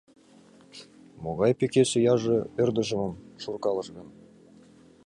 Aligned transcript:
Могай 1.23 1.51
пӧкес 1.59 1.91
ияже 1.99 2.37
ӧрдыжемым 2.63 3.13
шуркалыш 3.41 3.87
гын?.. 3.95 4.07